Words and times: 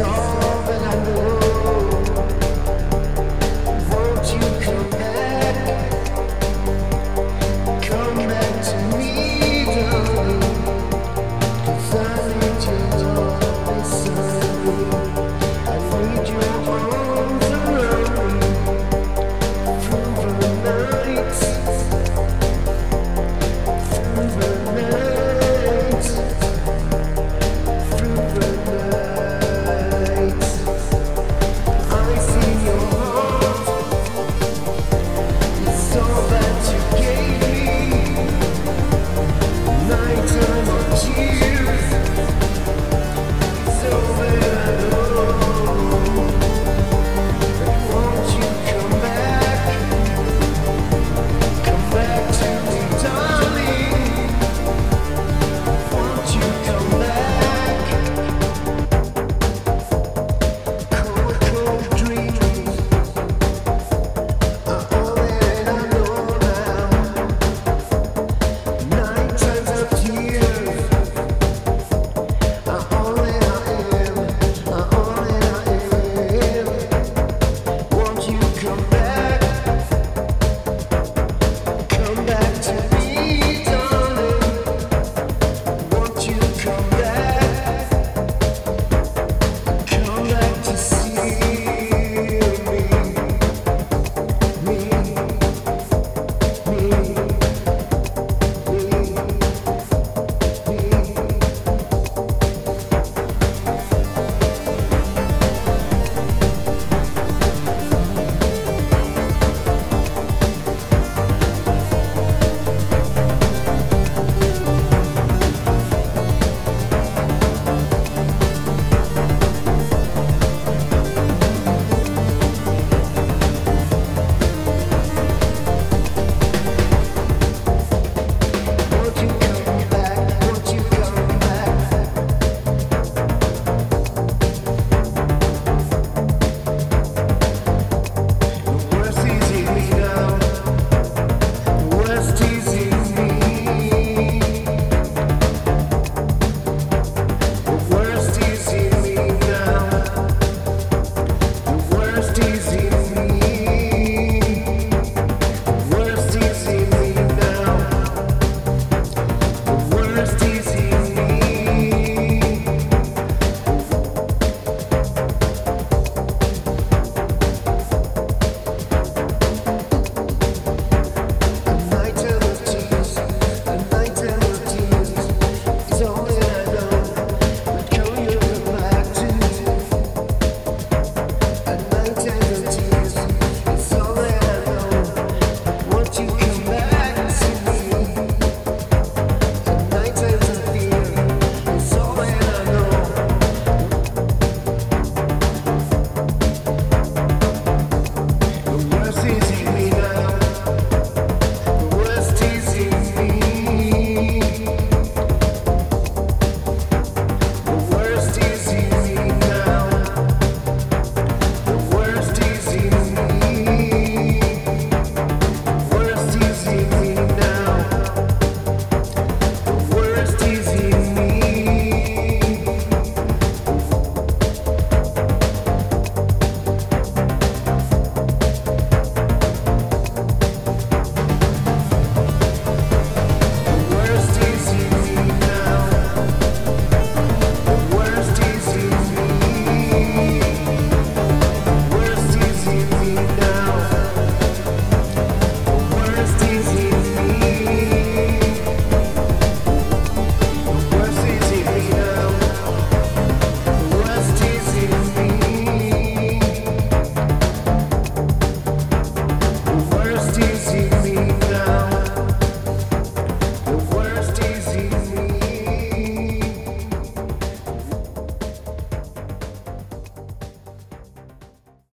song. 0.00 0.49